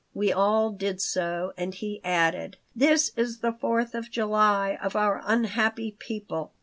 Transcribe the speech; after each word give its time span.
We 0.15 0.33
all 0.33 0.71
did 0.71 0.99
so, 0.99 1.53
and 1.57 1.75
he 1.75 2.01
added, 2.03 2.57
"This 2.75 3.11
is 3.15 3.41
the 3.41 3.51
Fourth 3.53 3.93
of 3.93 4.09
July 4.09 4.79
of 4.81 4.95
our 4.95 5.21
unhappy 5.25 5.91
people." 5.99 6.51